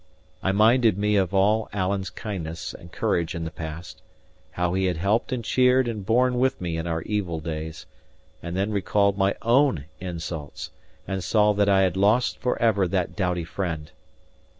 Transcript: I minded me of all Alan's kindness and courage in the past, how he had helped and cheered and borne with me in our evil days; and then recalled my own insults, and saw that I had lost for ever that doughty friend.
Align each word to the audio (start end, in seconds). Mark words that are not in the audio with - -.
I 0.41 0.51
minded 0.51 0.97
me 0.97 1.15
of 1.15 1.31
all 1.31 1.69
Alan's 1.71 2.09
kindness 2.09 2.73
and 2.73 2.91
courage 2.91 3.35
in 3.35 3.43
the 3.43 3.51
past, 3.51 4.01
how 4.53 4.73
he 4.73 4.85
had 4.85 4.97
helped 4.97 5.31
and 5.31 5.45
cheered 5.45 5.87
and 5.87 6.03
borne 6.03 6.39
with 6.39 6.59
me 6.59 6.75
in 6.75 6.87
our 6.87 7.03
evil 7.03 7.39
days; 7.39 7.85
and 8.41 8.57
then 8.57 8.71
recalled 8.71 9.15
my 9.15 9.35
own 9.43 9.85
insults, 9.99 10.71
and 11.07 11.23
saw 11.23 11.53
that 11.53 11.69
I 11.69 11.81
had 11.81 11.95
lost 11.97 12.39
for 12.39 12.59
ever 12.59 12.87
that 12.87 13.15
doughty 13.15 13.43
friend. 13.45 13.91